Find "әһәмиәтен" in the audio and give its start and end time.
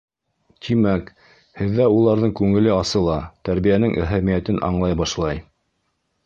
4.07-4.59